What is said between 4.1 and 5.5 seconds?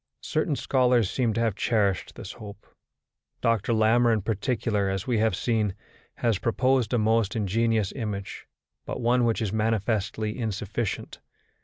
in particular, as we have